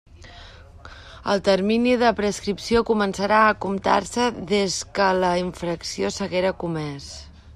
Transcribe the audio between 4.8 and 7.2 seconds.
que la infracció s'haguera comés.